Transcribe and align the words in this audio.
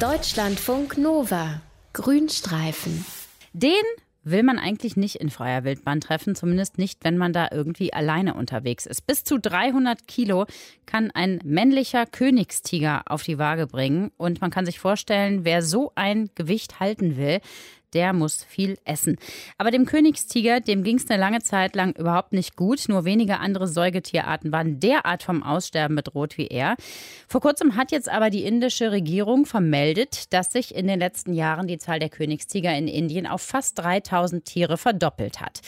Deutschlandfunk 0.00 0.96
Nova. 0.96 1.60
Grünstreifen. 1.92 3.04
Den 3.52 3.72
will 4.22 4.42
man 4.42 4.58
eigentlich 4.58 4.96
nicht 4.96 5.16
in 5.16 5.28
freier 5.28 5.62
Wildbahn 5.64 6.00
treffen, 6.00 6.34
zumindest 6.34 6.78
nicht, 6.78 7.04
wenn 7.04 7.18
man 7.18 7.34
da 7.34 7.48
irgendwie 7.52 7.92
alleine 7.92 8.32
unterwegs 8.32 8.86
ist. 8.86 9.06
Bis 9.06 9.24
zu 9.24 9.38
300 9.38 10.08
Kilo 10.08 10.46
kann 10.86 11.10
ein 11.10 11.40
männlicher 11.44 12.06
Königstiger 12.06 13.02
auf 13.08 13.24
die 13.24 13.38
Waage 13.38 13.66
bringen 13.66 14.10
und 14.16 14.40
man 14.40 14.50
kann 14.50 14.64
sich 14.64 14.78
vorstellen, 14.78 15.44
wer 15.44 15.60
so 15.60 15.92
ein 15.96 16.30
Gewicht 16.34 16.80
halten 16.80 17.18
will, 17.18 17.40
der 17.94 18.12
muss 18.12 18.44
viel 18.44 18.78
essen. 18.84 19.16
Aber 19.58 19.70
dem 19.70 19.86
Königstiger, 19.86 20.60
dem 20.60 20.82
ging 20.82 20.96
es 20.96 21.08
eine 21.10 21.20
lange 21.20 21.40
Zeit 21.40 21.74
lang 21.74 21.92
überhaupt 21.96 22.32
nicht 22.32 22.56
gut. 22.56 22.88
Nur 22.88 23.04
wenige 23.04 23.38
andere 23.38 23.66
Säugetierarten 23.66 24.52
waren 24.52 24.80
derart 24.80 25.22
vom 25.22 25.42
Aussterben 25.42 25.96
bedroht 25.96 26.38
wie 26.38 26.46
er. 26.46 26.76
Vor 27.28 27.40
kurzem 27.40 27.76
hat 27.76 27.92
jetzt 27.92 28.08
aber 28.08 28.30
die 28.30 28.44
indische 28.44 28.92
Regierung 28.92 29.46
vermeldet, 29.46 30.32
dass 30.32 30.52
sich 30.52 30.74
in 30.74 30.86
den 30.86 30.98
letzten 30.98 31.32
Jahren 31.32 31.66
die 31.66 31.78
Zahl 31.78 31.98
der 31.98 32.08
Königstiger 32.08 32.76
in 32.76 32.88
Indien 32.88 33.26
auf 33.26 33.42
fast 33.42 33.78
3000 33.78 34.44
Tiere 34.44 34.76
verdoppelt 34.76 35.40
hat. 35.40 35.60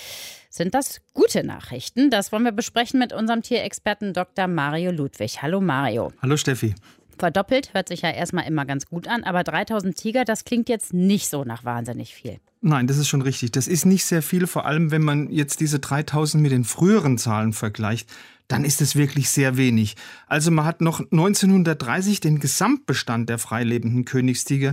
Sind 0.50 0.74
das 0.74 1.00
gute 1.14 1.44
Nachrichten? 1.44 2.10
Das 2.10 2.30
wollen 2.30 2.44
wir 2.44 2.52
besprechen 2.52 3.00
mit 3.00 3.14
unserem 3.14 3.40
Tierexperten 3.40 4.12
Dr. 4.12 4.48
Mario 4.48 4.90
Ludwig. 4.90 5.40
Hallo 5.40 5.62
Mario. 5.62 6.12
Hallo 6.20 6.36
Steffi. 6.36 6.74
Verdoppelt 7.22 7.72
hört 7.72 7.86
sich 7.86 8.02
ja 8.02 8.10
erstmal 8.10 8.48
immer 8.48 8.64
ganz 8.64 8.86
gut 8.86 9.06
an, 9.06 9.22
aber 9.22 9.44
3000 9.44 9.94
Tiger, 9.96 10.24
das 10.24 10.44
klingt 10.44 10.68
jetzt 10.68 10.92
nicht 10.92 11.28
so 11.28 11.44
nach 11.44 11.64
wahnsinnig 11.64 12.12
viel. 12.12 12.40
Nein, 12.62 12.88
das 12.88 12.98
ist 12.98 13.06
schon 13.06 13.22
richtig. 13.22 13.52
Das 13.52 13.68
ist 13.68 13.86
nicht 13.86 14.04
sehr 14.04 14.22
viel, 14.22 14.48
vor 14.48 14.66
allem 14.66 14.90
wenn 14.90 15.02
man 15.02 15.30
jetzt 15.30 15.60
diese 15.60 15.78
3000 15.78 16.42
mit 16.42 16.50
den 16.50 16.64
früheren 16.64 17.18
Zahlen 17.18 17.52
vergleicht. 17.52 18.10
Dann 18.48 18.64
ist 18.64 18.80
es 18.80 18.96
wirklich 18.96 19.30
sehr 19.30 19.56
wenig. 19.56 19.94
Also 20.26 20.50
man 20.50 20.64
hat 20.64 20.80
noch 20.80 20.98
1930 20.98 22.18
den 22.18 22.40
Gesamtbestand 22.40 23.28
der 23.28 23.38
freilebenden 23.38 24.04
Königstiger 24.04 24.72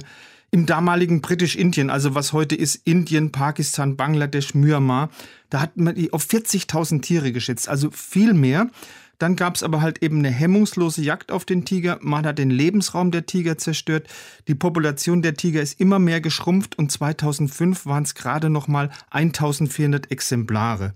im 0.50 0.66
damaligen 0.66 1.22
Britisch-Indien, 1.22 1.91
also 1.91 2.16
was 2.16 2.34
heute 2.34 2.56
ist 2.56 2.81
Indien, 2.84 3.31
Pakistan, 3.31 3.95
Bangladesch, 3.95 4.56
Myanmar, 4.56 5.11
da 5.52 5.61
hat 5.61 5.78
man 5.78 5.94
die 5.94 6.11
auf 6.11 6.25
40.000 6.25 7.02
Tiere 7.02 7.31
geschätzt, 7.31 7.69
also 7.69 7.91
viel 7.91 8.34
mehr. 8.34 8.72
Dann 9.20 9.36
gab 9.36 9.56
es 9.56 9.64
aber 9.64 9.81
halt 9.81 10.02
eben 10.02 10.20
eine 10.20 10.31
hemmungslose 10.31 11.02
Jagd 11.02 11.31
auf 11.31 11.45
den 11.45 11.66
Tiger. 11.66 12.00
Man 12.02 12.25
hat 12.25 12.39
den 12.39 12.50
Lebensraum 12.50 13.12
der 13.12 13.25
Tiger 13.25 13.58
zerstört. 13.58 14.08
Die 14.48 14.56
Population 14.56 15.22
der 15.22 15.36
Tiger 15.36 15.62
ist 15.62 15.80
immer 15.80 16.00
mehr 16.00 16.22
geschrumpft 16.22 16.78
und 16.78 16.92
2005 16.92 17.86
waren 17.86 18.03
es 18.03 18.16
gerade 18.16 18.50
noch 18.50 18.67
mal 18.67 18.90
1400 19.12 20.09
Exemplare. 20.09 20.94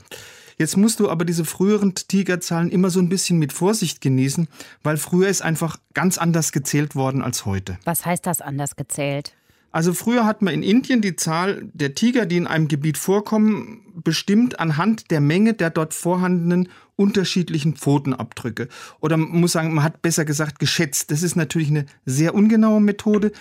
Jetzt 0.57 0.77
musst 0.77 0.99
du 0.99 1.09
aber 1.09 1.25
diese 1.25 1.45
früheren 1.45 1.95
Tigerzahlen 1.95 2.69
immer 2.69 2.89
so 2.89 2.99
ein 2.99 3.09
bisschen 3.09 3.39
mit 3.39 3.51
Vorsicht 3.51 4.01
genießen, 4.01 4.47
weil 4.83 4.97
früher 4.97 5.27
ist 5.27 5.41
einfach 5.41 5.77
ganz 5.93 6.17
anders 6.17 6.51
gezählt 6.51 6.95
worden 6.95 7.21
als 7.21 7.45
heute. 7.45 7.77
Was 7.83 8.05
heißt 8.05 8.25
das 8.25 8.39
anders 8.39 8.75
gezählt? 8.75 9.35
Also 9.73 9.93
früher 9.93 10.25
hat 10.25 10.43
man 10.43 10.53
in 10.53 10.61
Indien 10.61 11.01
die 11.01 11.15
Zahl 11.15 11.67
der 11.73 11.95
Tiger, 11.95 12.27
die 12.27 12.37
in 12.37 12.45
einem 12.45 12.67
Gebiet 12.67 12.97
vorkommen, 12.99 13.81
bestimmt 14.03 14.59
anhand 14.59 15.11
der 15.11 15.21
Menge 15.21 15.53
der 15.53 15.69
dort 15.69 15.93
vorhandenen 15.93 16.69
unterschiedlichen 16.95 17.75
Pfotenabdrücke. 17.75 18.67
Oder 18.99 19.17
man 19.17 19.39
muss 19.39 19.53
sagen, 19.53 19.73
man 19.73 19.83
hat 19.83 20.01
besser 20.01 20.25
gesagt 20.25 20.59
geschätzt. 20.59 21.11
Das 21.11 21.23
ist 21.23 21.35
natürlich 21.35 21.69
eine 21.69 21.85
sehr 22.05 22.35
ungenaue 22.35 22.81
Methode 22.81 23.31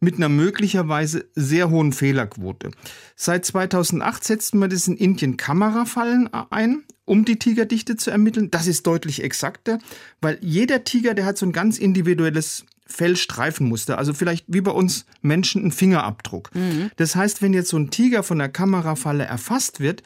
mit 0.00 0.16
einer 0.16 0.28
möglicherweise 0.28 1.26
sehr 1.34 1.70
hohen 1.70 1.92
Fehlerquote. 1.92 2.72
Seit 3.14 3.44
2008 3.44 4.24
setzt 4.24 4.54
man 4.54 4.68
das 4.68 4.88
in 4.88 4.96
Indien 4.96 5.36
Kamerafallen 5.36 6.28
ein, 6.50 6.82
um 7.04 7.24
die 7.24 7.38
Tigerdichte 7.38 7.96
zu 7.96 8.10
ermitteln. 8.10 8.50
Das 8.50 8.66
ist 8.66 8.86
deutlich 8.86 9.22
exakter, 9.22 9.78
weil 10.20 10.38
jeder 10.40 10.82
Tiger, 10.82 11.14
der 11.14 11.24
hat 11.24 11.38
so 11.38 11.46
ein 11.46 11.52
ganz 11.52 11.78
individuelles 11.78 12.64
Fellstreifenmuster, 12.92 13.98
also 13.98 14.14
vielleicht 14.14 14.44
wie 14.48 14.60
bei 14.60 14.70
uns 14.70 15.06
Menschen 15.20 15.64
ein 15.64 15.72
Fingerabdruck. 15.72 16.54
Mhm. 16.54 16.90
Das 16.96 17.16
heißt, 17.16 17.42
wenn 17.42 17.54
jetzt 17.54 17.70
so 17.70 17.76
ein 17.76 17.90
Tiger 17.90 18.22
von 18.22 18.38
der 18.38 18.48
Kamerafalle 18.48 19.24
erfasst 19.24 19.80
wird, 19.80 20.02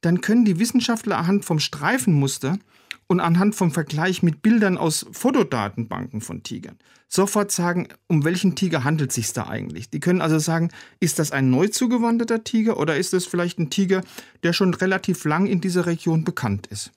dann 0.00 0.20
können 0.20 0.44
die 0.44 0.58
Wissenschaftler 0.58 1.18
anhand 1.18 1.44
vom 1.44 1.58
Streifenmuster 1.58 2.58
und 3.06 3.20
anhand 3.20 3.54
vom 3.54 3.70
Vergleich 3.70 4.22
mit 4.22 4.42
Bildern 4.42 4.76
aus 4.76 5.06
Fotodatenbanken 5.12 6.20
von 6.20 6.42
Tigern 6.42 6.76
sofort 7.14 7.52
sagen, 7.52 7.88
um 8.08 8.24
welchen 8.24 8.56
Tiger 8.56 8.82
handelt 8.82 9.10
es 9.10 9.14
sich 9.14 9.32
da 9.32 9.46
eigentlich. 9.46 9.88
Die 9.88 10.00
können 10.00 10.20
also 10.20 10.38
sagen, 10.38 10.70
ist 10.98 11.18
das 11.18 11.30
ein 11.30 11.48
neu 11.48 11.68
zugewanderter 11.68 12.42
Tiger 12.42 12.78
oder 12.78 12.96
ist 12.96 13.12
das 13.12 13.24
vielleicht 13.24 13.58
ein 13.58 13.70
Tiger, 13.70 14.02
der 14.42 14.52
schon 14.52 14.74
relativ 14.74 15.24
lang 15.24 15.46
in 15.46 15.60
dieser 15.60 15.86
Region 15.86 16.24
bekannt 16.24 16.66
ist. 16.66 16.90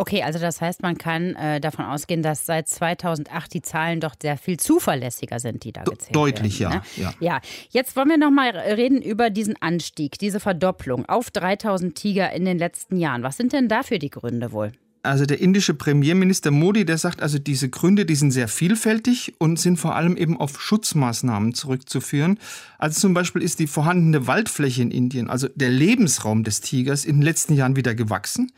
Okay, 0.00 0.22
also 0.22 0.38
das 0.38 0.60
heißt, 0.60 0.80
man 0.80 0.96
kann 0.96 1.34
äh, 1.34 1.60
davon 1.60 1.84
ausgehen, 1.84 2.22
dass 2.22 2.46
seit 2.46 2.68
2008 2.68 3.52
die 3.52 3.62
Zahlen 3.62 3.98
doch 3.98 4.14
sehr 4.22 4.38
viel 4.38 4.56
zuverlässiger 4.56 5.40
sind, 5.40 5.64
die 5.64 5.72
da 5.72 5.82
gezählt 5.82 6.14
Deutlich, 6.14 6.60
werden. 6.60 6.74
Deutlich, 6.74 6.96
ja, 6.96 7.08
ne? 7.08 7.14
ja. 7.20 7.34
Ja, 7.34 7.40
jetzt 7.70 7.96
wollen 7.96 8.08
wir 8.08 8.16
noch 8.16 8.30
mal 8.30 8.50
reden 8.50 9.02
über 9.02 9.28
diesen 9.28 9.60
Anstieg, 9.60 10.16
diese 10.20 10.38
Verdopplung 10.38 11.06
auf 11.06 11.32
3000 11.32 11.96
Tiger 11.96 12.32
in 12.32 12.44
den 12.44 12.58
letzten 12.58 12.96
Jahren. 12.96 13.24
Was 13.24 13.36
sind 13.36 13.52
denn 13.52 13.68
dafür 13.68 13.98
die 13.98 14.10
Gründe 14.10 14.52
wohl? 14.52 14.70
Also 15.02 15.26
der 15.26 15.40
indische 15.40 15.74
Premierminister 15.74 16.52
Modi, 16.52 16.84
der 16.84 16.98
sagt 16.98 17.20
also, 17.20 17.40
diese 17.40 17.68
Gründe, 17.68 18.06
die 18.06 18.14
sind 18.14 18.30
sehr 18.30 18.46
vielfältig 18.46 19.34
und 19.38 19.58
sind 19.58 19.78
vor 19.78 19.96
allem 19.96 20.16
eben 20.16 20.38
auf 20.38 20.60
Schutzmaßnahmen 20.60 21.54
zurückzuführen. 21.54 22.38
Also 22.78 23.00
zum 23.00 23.14
Beispiel 23.14 23.42
ist 23.42 23.58
die 23.58 23.66
vorhandene 23.66 24.28
Waldfläche 24.28 24.82
in 24.82 24.92
Indien, 24.92 25.28
also 25.28 25.48
der 25.56 25.70
Lebensraum 25.70 26.44
des 26.44 26.60
Tigers, 26.60 27.04
in 27.04 27.16
den 27.16 27.22
letzten 27.22 27.54
Jahren 27.54 27.74
wieder 27.74 27.96
gewachsen. 27.96 28.52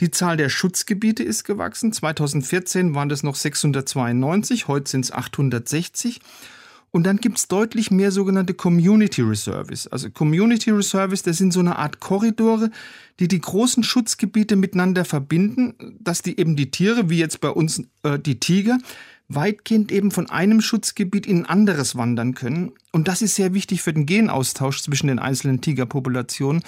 Die 0.00 0.10
Zahl 0.10 0.36
der 0.36 0.48
Schutzgebiete 0.48 1.22
ist 1.22 1.44
gewachsen. 1.44 1.92
2014 1.92 2.94
waren 2.94 3.08
das 3.08 3.22
noch 3.22 3.34
692, 3.34 4.68
heute 4.68 4.90
sind 4.90 5.04
es 5.04 5.12
860. 5.12 6.20
Und 6.90 7.04
dann 7.04 7.18
gibt 7.18 7.36
es 7.36 7.48
deutlich 7.48 7.90
mehr 7.90 8.10
sogenannte 8.10 8.54
Community 8.54 9.20
Reserves. 9.20 9.88
Also 9.88 10.08
Community 10.10 10.70
Reserves, 10.70 11.22
das 11.22 11.36
sind 11.36 11.52
so 11.52 11.60
eine 11.60 11.76
Art 11.76 12.00
Korridore, 12.00 12.70
die 13.20 13.28
die 13.28 13.40
großen 13.40 13.82
Schutzgebiete 13.82 14.56
miteinander 14.56 15.04
verbinden, 15.04 15.74
dass 16.00 16.22
die 16.22 16.38
eben 16.38 16.56
die 16.56 16.70
Tiere, 16.70 17.10
wie 17.10 17.18
jetzt 17.18 17.40
bei 17.40 17.50
uns 17.50 17.82
äh, 18.04 18.18
die 18.18 18.40
Tiger, 18.40 18.78
weitgehend 19.28 19.92
eben 19.92 20.10
von 20.10 20.30
einem 20.30 20.62
Schutzgebiet 20.62 21.26
in 21.26 21.40
ein 21.40 21.46
anderes 21.46 21.96
wandern 21.96 22.34
können. 22.34 22.72
Und 22.92 23.08
das 23.08 23.20
ist 23.20 23.34
sehr 23.34 23.52
wichtig 23.52 23.82
für 23.82 23.92
den 23.92 24.06
Genaustausch 24.06 24.80
zwischen 24.80 25.08
den 25.08 25.18
einzelnen 25.18 25.60
Tigerpopulationen, 25.60 26.62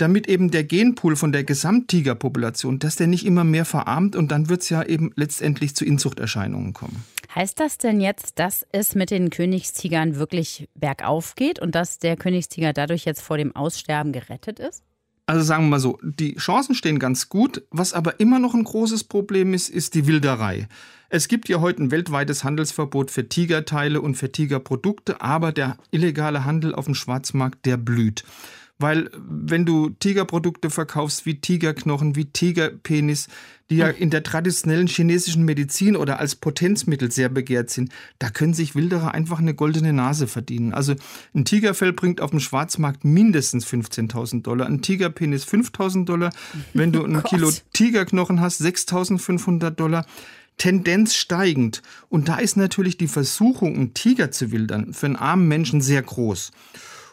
damit 0.00 0.28
eben 0.28 0.50
der 0.50 0.64
Genpool 0.64 1.16
von 1.16 1.32
der 1.32 1.44
Gesamttigerpopulation, 1.44 2.78
dass 2.78 2.96
der 2.96 3.06
nicht 3.06 3.26
immer 3.26 3.44
mehr 3.44 3.64
verarmt 3.64 4.16
und 4.16 4.30
dann 4.30 4.48
wird 4.48 4.62
es 4.62 4.70
ja 4.70 4.82
eben 4.82 5.12
letztendlich 5.16 5.74
zu 5.74 5.84
Inzuchterscheinungen 5.84 6.72
kommen. 6.72 7.04
Heißt 7.34 7.60
das 7.60 7.78
denn 7.78 8.00
jetzt, 8.00 8.38
dass 8.38 8.66
es 8.72 8.94
mit 8.94 9.10
den 9.10 9.30
Königstigern 9.30 10.16
wirklich 10.16 10.68
bergauf 10.74 11.34
geht 11.36 11.60
und 11.60 11.74
dass 11.74 11.98
der 11.98 12.16
Königstiger 12.16 12.72
dadurch 12.72 13.04
jetzt 13.04 13.20
vor 13.20 13.36
dem 13.36 13.54
Aussterben 13.54 14.12
gerettet 14.12 14.58
ist? 14.58 14.82
Also 15.26 15.44
sagen 15.44 15.66
wir 15.66 15.70
mal 15.70 15.80
so, 15.80 15.96
die 16.02 16.34
Chancen 16.34 16.74
stehen 16.74 16.98
ganz 16.98 17.28
gut. 17.28 17.62
Was 17.70 17.92
aber 17.92 18.18
immer 18.18 18.40
noch 18.40 18.52
ein 18.52 18.64
großes 18.64 19.04
Problem 19.04 19.54
ist, 19.54 19.68
ist 19.68 19.94
die 19.94 20.08
Wilderei. 20.08 20.66
Es 21.08 21.28
gibt 21.28 21.48
ja 21.48 21.60
heute 21.60 21.84
ein 21.84 21.90
weltweites 21.92 22.42
Handelsverbot 22.42 23.12
für 23.12 23.28
Tigerteile 23.28 24.00
und 24.00 24.16
für 24.16 24.32
Tigerprodukte, 24.32 25.20
aber 25.20 25.52
der 25.52 25.76
illegale 25.92 26.44
Handel 26.44 26.74
auf 26.74 26.86
dem 26.86 26.96
Schwarzmarkt, 26.96 27.64
der 27.64 27.76
blüht. 27.76 28.24
Weil 28.80 29.10
wenn 29.14 29.66
du 29.66 29.90
Tigerprodukte 29.90 30.70
verkaufst 30.70 31.26
wie 31.26 31.38
Tigerknochen, 31.38 32.16
wie 32.16 32.24
Tigerpenis, 32.24 33.28
die 33.68 33.76
ja 33.76 33.88
in 33.88 34.08
der 34.08 34.22
traditionellen 34.22 34.86
chinesischen 34.86 35.44
Medizin 35.44 35.96
oder 35.96 36.18
als 36.18 36.34
Potenzmittel 36.34 37.12
sehr 37.12 37.28
begehrt 37.28 37.68
sind, 37.68 37.92
da 38.18 38.30
können 38.30 38.54
sich 38.54 38.74
Wilderer 38.74 39.12
einfach 39.12 39.38
eine 39.38 39.52
goldene 39.52 39.92
Nase 39.92 40.26
verdienen. 40.26 40.72
Also 40.72 40.94
ein 41.34 41.44
Tigerfell 41.44 41.92
bringt 41.92 42.22
auf 42.22 42.30
dem 42.30 42.40
Schwarzmarkt 42.40 43.04
mindestens 43.04 43.66
15.000 43.66 44.42
Dollar, 44.42 44.66
ein 44.66 44.80
Tigerpenis 44.80 45.44
5.000 45.44 46.06
Dollar, 46.06 46.32
wenn 46.72 46.90
du 46.90 47.04
ein 47.04 47.22
Kilo 47.22 47.52
Tigerknochen 47.74 48.40
hast 48.40 48.62
6.500 48.62 49.70
Dollar. 49.70 50.06
Tendenz 50.56 51.14
steigend. 51.14 51.80
Und 52.10 52.28
da 52.28 52.36
ist 52.36 52.56
natürlich 52.56 52.98
die 52.98 53.08
Versuchung, 53.08 53.76
einen 53.76 53.94
Tiger 53.94 54.30
zu 54.30 54.52
wildern, 54.52 54.92
für 54.92 55.06
einen 55.06 55.16
armen 55.16 55.48
Menschen 55.48 55.80
sehr 55.80 56.02
groß. 56.02 56.52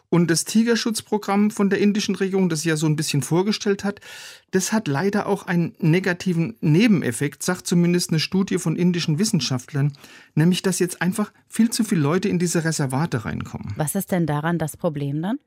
Und 0.10 0.32
das 0.32 0.46
Tigerschutzprogramm 0.46 1.52
von 1.52 1.70
der 1.70 1.80
indischen 1.80 2.16
Regierung, 2.16 2.48
das 2.48 2.64
ja 2.64 2.78
so 2.78 2.86
ein 2.86 2.96
bisschen 2.96 3.22
vorgestellt 3.22 3.84
hat, 3.84 4.00
das 4.52 4.72
hat 4.72 4.88
leider 4.88 5.28
auch 5.28 5.48
einen 5.48 5.76
negativen 5.80 6.56
Nebeneffekt, 6.62 7.44
sagt 7.44 7.68
zumindest 7.68 8.12
eine 8.12 8.20
Studie 8.20 8.58
von 8.58 8.78
indischen 8.78 9.20
Wissenschaftlern, 9.20 9.92
nämlich 10.34 10.62
dass 10.62 10.80
jetzt 10.80 11.02
einfach 11.02 11.34
viel 11.50 11.70
zu 11.72 11.84
viele 11.84 12.02
Leute 12.02 12.30
in 12.30 12.40
diese 12.40 12.64
Reservate 12.64 13.26
reinkommen. 13.26 13.74
Was 13.76 13.96
ist 13.96 14.12
denn 14.12 14.26
daran 14.26 14.58
das 14.58 14.78
Problem 14.78 15.22
dann? 15.22 15.40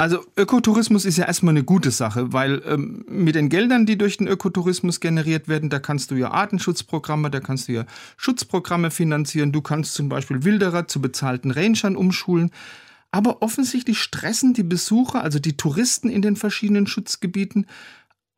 Also 0.00 0.24
Ökotourismus 0.34 1.04
ist 1.04 1.18
ja 1.18 1.26
erstmal 1.26 1.52
eine 1.52 1.62
gute 1.62 1.90
Sache, 1.90 2.32
weil 2.32 2.62
ähm, 2.64 3.04
mit 3.06 3.34
den 3.34 3.50
Geldern, 3.50 3.84
die 3.84 3.98
durch 3.98 4.16
den 4.16 4.28
Ökotourismus 4.28 5.00
generiert 5.00 5.46
werden, 5.46 5.68
da 5.68 5.78
kannst 5.78 6.10
du 6.10 6.14
ja 6.14 6.30
Artenschutzprogramme, 6.30 7.30
da 7.30 7.40
kannst 7.40 7.68
du 7.68 7.72
ja 7.72 7.84
Schutzprogramme 8.16 8.90
finanzieren, 8.90 9.52
du 9.52 9.60
kannst 9.60 9.92
zum 9.92 10.08
Beispiel 10.08 10.42
Wilderer 10.42 10.88
zu 10.88 11.02
bezahlten 11.02 11.50
Rangern 11.50 11.96
umschulen. 11.96 12.50
Aber 13.12 13.42
offensichtlich 13.42 13.98
stressen 13.98 14.54
die 14.54 14.62
Besucher, 14.62 15.22
also 15.22 15.38
die 15.38 15.56
Touristen 15.56 16.08
in 16.08 16.22
den 16.22 16.36
verschiedenen 16.36 16.86
Schutzgebieten, 16.86 17.66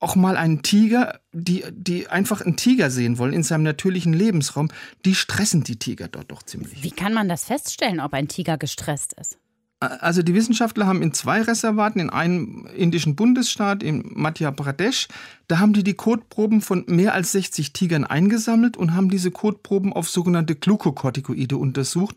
auch 0.03 0.17
mal 0.17 0.37
einen 0.37 0.63
Tiger, 0.63 1.21
die, 1.33 1.65
die 1.71 2.09
einfach 2.09 2.41
einen 2.41 2.57
Tiger 2.57 2.91
sehen 2.91 3.19
wollen 3.19 3.33
in 3.33 3.45
seinem 3.45 3.63
natürlichen 3.63 4.13
Lebensraum, 4.13 4.69
die 5.05 5.15
stressen 5.15 5.63
die 5.63 5.79
Tiger 5.79 6.09
dort 6.09 6.31
doch 6.33 6.43
ziemlich. 6.43 6.83
Wie 6.83 6.91
kann 6.91 7.15
man 7.15 7.29
das 7.29 7.45
feststellen, 7.45 8.01
ob 8.01 8.13
ein 8.13 8.27
Tiger 8.27 8.59
gestresst 8.59 9.13
ist? 9.21 9.39
Also 9.79 10.23
die 10.23 10.35
Wissenschaftler 10.35 10.87
haben 10.87 11.03
in 11.03 11.13
zwei 11.13 11.43
Reservaten, 11.43 11.99
in 11.99 12.11
einem 12.11 12.69
indischen 12.77 13.17
Bundesstaat, 13.17 13.83
in 13.83 14.05
Madhya 14.15 14.53
Pradesh, 14.53 15.09
da 15.49 15.59
haben 15.59 15.73
die 15.73 15.83
die 15.83 15.95
Kotproben 15.95 16.61
von 16.61 16.85
mehr 16.87 17.15
als 17.15 17.33
60 17.33 17.73
Tigern 17.73 18.05
eingesammelt 18.05 18.77
und 18.77 18.95
haben 18.95 19.11
diese 19.11 19.33
Kotproben 19.33 19.93
auf 19.93 20.09
sogenannte 20.09 20.55
Glukokortikoide 20.55 21.57
untersucht. 21.57 22.17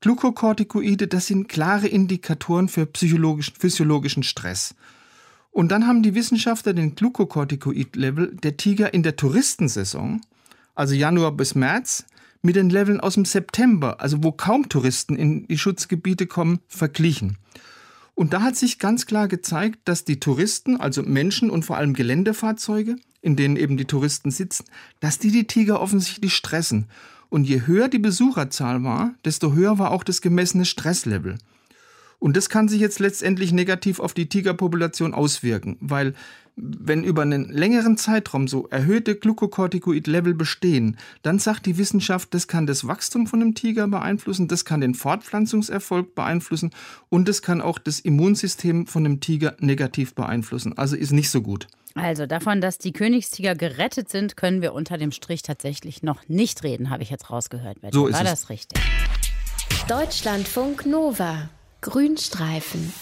Glukokortikoide, 0.00 1.08
das 1.08 1.26
sind 1.26 1.48
klare 1.48 1.86
Indikatoren 1.86 2.68
für 2.68 2.86
psychologischen, 2.86 3.54
physiologischen 3.58 4.22
Stress. 4.22 4.74
Und 5.50 5.70
dann 5.70 5.86
haben 5.86 6.02
die 6.02 6.14
Wissenschaftler 6.14 6.72
den 6.72 6.94
Glukokortikoid-Level 6.94 8.36
der 8.36 8.56
Tiger 8.56 8.94
in 8.94 9.02
der 9.02 9.16
Touristensaison, 9.16 10.22
also 10.74 10.94
Januar 10.94 11.32
bis 11.32 11.54
März, 11.54 12.04
mit 12.42 12.56
den 12.56 12.70
Leveln 12.70 13.00
aus 13.00 13.14
dem 13.14 13.24
September, 13.26 14.00
also 14.00 14.22
wo 14.22 14.32
kaum 14.32 14.68
Touristen 14.68 15.16
in 15.16 15.46
die 15.46 15.58
Schutzgebiete 15.58 16.26
kommen, 16.26 16.60
verglichen. 16.68 17.36
Und 18.14 18.32
da 18.32 18.42
hat 18.42 18.56
sich 18.56 18.78
ganz 18.78 19.06
klar 19.06 19.28
gezeigt, 19.28 19.80
dass 19.84 20.04
die 20.04 20.20
Touristen, 20.20 20.78
also 20.78 21.02
Menschen 21.02 21.50
und 21.50 21.64
vor 21.64 21.76
allem 21.76 21.94
Geländefahrzeuge, 21.94 22.96
in 23.22 23.36
denen 23.36 23.56
eben 23.56 23.76
die 23.76 23.84
Touristen 23.84 24.30
sitzen, 24.30 24.64
dass 25.00 25.18
die 25.18 25.30
die 25.30 25.46
Tiger 25.46 25.80
offensichtlich 25.80 26.34
stressen. 26.34 26.86
Und 27.30 27.44
je 27.44 27.62
höher 27.66 27.88
die 27.88 27.98
Besucherzahl 27.98 28.84
war, 28.84 29.14
desto 29.24 29.54
höher 29.54 29.78
war 29.78 29.92
auch 29.92 30.04
das 30.04 30.20
gemessene 30.20 30.66
Stresslevel. 30.66 31.38
Und 32.18 32.36
das 32.36 32.50
kann 32.50 32.68
sich 32.68 32.80
jetzt 32.80 33.00
letztendlich 33.00 33.52
negativ 33.52 33.98
auf 33.98 34.12
die 34.12 34.28
Tigerpopulation 34.28 35.14
auswirken, 35.14 35.78
weil 35.80 36.12
wenn 36.56 37.04
über 37.04 37.22
einen 37.22 37.48
längeren 37.48 37.96
Zeitraum 37.96 38.46
so 38.46 38.68
erhöhte 38.68 39.14
Glukokortikoid-Level 39.14 40.34
bestehen, 40.34 40.98
dann 41.22 41.38
sagt 41.38 41.64
die 41.64 41.78
Wissenschaft, 41.78 42.34
das 42.34 42.48
kann 42.48 42.66
das 42.66 42.86
Wachstum 42.86 43.26
von 43.26 43.40
einem 43.40 43.54
Tiger 43.54 43.88
beeinflussen, 43.88 44.48
das 44.48 44.66
kann 44.66 44.82
den 44.82 44.94
Fortpflanzungserfolg 44.94 46.14
beeinflussen 46.14 46.70
und 47.08 47.28
das 47.28 47.40
kann 47.40 47.62
auch 47.62 47.78
das 47.78 48.00
Immunsystem 48.00 48.86
von 48.86 49.06
einem 49.06 49.20
Tiger 49.20 49.56
negativ 49.60 50.14
beeinflussen. 50.14 50.76
Also 50.76 50.96
ist 50.96 51.12
nicht 51.12 51.30
so 51.30 51.40
gut. 51.40 51.68
Also 51.94 52.26
davon, 52.26 52.60
dass 52.60 52.78
die 52.78 52.92
Königstiger 52.92 53.54
gerettet 53.54 54.08
sind, 54.08 54.36
können 54.36 54.62
wir 54.62 54.74
unter 54.74 54.96
dem 54.96 55.12
Strich 55.12 55.42
tatsächlich 55.42 56.02
noch 56.02 56.28
nicht 56.28 56.62
reden, 56.62 56.90
habe 56.90 57.02
ich 57.02 57.10
jetzt 57.10 57.30
rausgehört. 57.30 57.78
So 57.90 58.06
ist 58.06 58.14
War 58.14 58.22
es. 58.22 58.30
das 58.30 58.48
richtig? 58.48 58.80
Deutschlandfunk 59.88 60.86
Nova. 60.86 61.48
Grünstreifen. 61.80 62.92